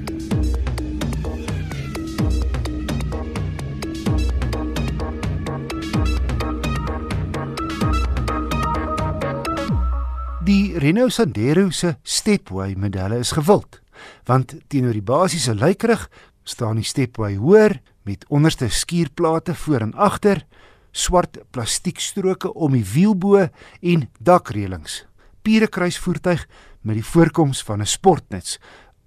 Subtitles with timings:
[10.49, 13.83] Die Renault Sandero se Stepway modelle is gewild,
[14.25, 16.09] want teenoor die basiese lykrig
[16.49, 17.77] staan die Stepway hoër
[18.09, 20.47] met onderste skuurplate voor en agter,
[20.93, 23.49] swart plastiekstroke om die wielbo
[23.81, 25.05] en dakreëlings.
[25.43, 26.47] Pure kruisvoertuig
[26.83, 28.59] met die voorkoms van 'n sportnuts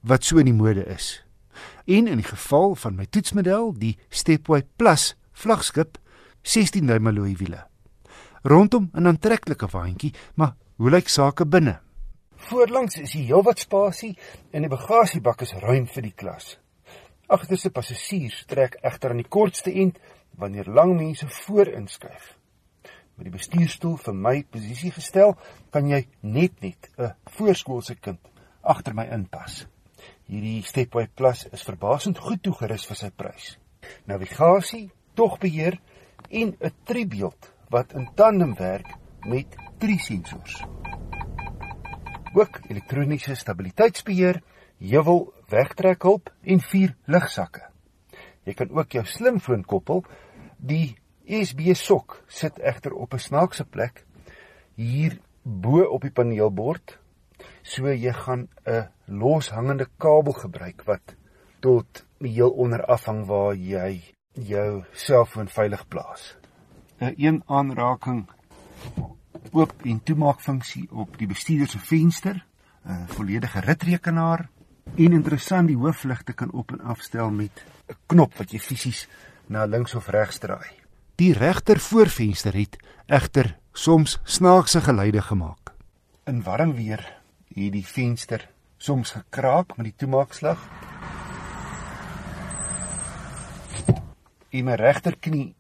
[0.02, 1.24] wat so in die mode is.
[1.86, 5.98] En in die geval van my toetsmodel, die Stepway Plus vlaggenskap,
[6.42, 7.68] 16 duim alloy wiele.
[8.44, 11.76] Rondom 'n aantreklike waantjie, maar Hoe lyk sake binne?
[12.48, 14.16] Voorlangs is hier heelwat spasie
[14.50, 16.56] en die bagasiebak is ruim vir die klas.
[17.32, 20.02] Agterste passasiers trek egter aan die kortste end
[20.36, 22.34] wanneer lang mense voor inskuif.
[23.16, 25.38] Met die bestuurstoel vir my posisie gestel,
[25.72, 28.20] kan jy net net 'n voorskoolse kind
[28.62, 29.66] agter my inpas.
[30.28, 33.58] Hierdie Stepway Plus is verbasend goed toegerus vir sy prys.
[34.08, 35.80] Navigasie, togbeheer
[36.30, 40.64] en 'n tribeeld wat in tandem werk met drie sensors.
[42.34, 44.44] Ook elektroniese stabiliteitsbeheer,
[44.80, 47.68] heuwel wegtrekhulp en vier ligsakke.
[48.48, 50.06] Jy kan ook jou slimfoon koppel.
[50.58, 50.96] Die
[51.28, 54.06] USB sok sit egter op 'n snaakse plek
[54.76, 56.98] hier bo op die paneelbord.
[57.64, 61.16] So jy gaan 'n loshangende kabel gebruik wat
[61.60, 64.02] tot heel onder afhang waar jy
[64.34, 66.38] jou selfoon veilig plaas.
[67.00, 68.30] 'n Een aanraking
[69.52, 72.46] oop en toemaak funksie op die bestuurder se venster,
[72.86, 74.50] 'n volledige ritrekenaar
[74.96, 79.08] en interessant die hoofligte kan op en afstel met 'n knop wat jy fisies
[79.48, 80.72] na links of regs draai.
[81.16, 85.74] Die regter voorvenster het egter soms snaakse geluide gemaak.
[86.26, 87.04] In warm weer
[87.56, 90.60] het die venster soms gekraak met die toemaakslag.
[94.50, 95.54] In my regterknie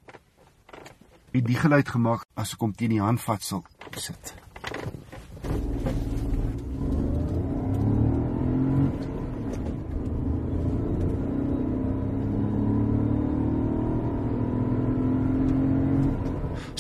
[1.32, 3.64] het die geluid gemaak as ek hom teen die handvatsel
[3.96, 4.34] sit.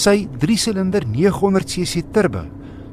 [0.01, 2.41] Sy 3-silinder 900cc turbo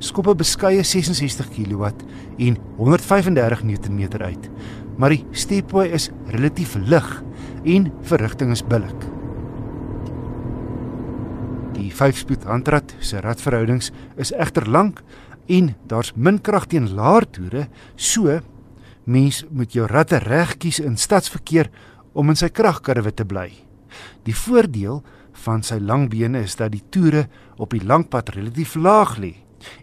[0.04, 1.88] skop 'n beskeie 66 kW
[2.36, 4.50] en 135 Nm uit.
[4.98, 7.22] Maar die Stepway is relatief lig
[7.64, 9.06] en verrigting is billik.
[11.78, 15.00] Die 5-spoed handrat se radverhoudings is egter lank
[15.46, 18.40] en daar's min krag teen laer toere, so
[19.04, 21.70] mens moet jou radde reg kies in stadsverkeer
[22.12, 23.48] om in sy kragkurwe te bly.
[24.24, 25.02] Die voordeel
[25.44, 29.34] van sy lang bene is dat die toere op die lang pad relatief laag lê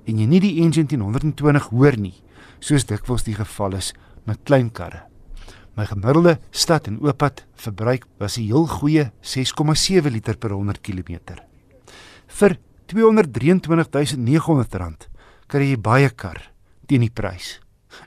[0.07, 2.15] en jy nie die engine teen 120 hoor nie,
[2.59, 3.93] soos dikwels die geval is
[4.25, 5.03] met klein karre.
[5.75, 11.19] My gemiddelde stad en ooppad verbruik was 'n heel goeie 6,7 liter per 100 km
[12.27, 15.07] vir R223900
[15.47, 16.51] kry jy baie kar
[16.87, 17.59] teen die prys.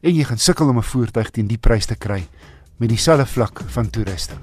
[0.02, 2.28] En jy gaan sukkel om 'n voertuig teen die prys te kry
[2.78, 4.38] met dieselfde vlak van toerusting.